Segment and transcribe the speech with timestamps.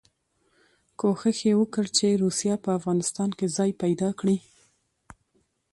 [0.99, 4.37] کوښښ یې وکړ چې روسیه په افغانستان کې ځای پیدا کړي.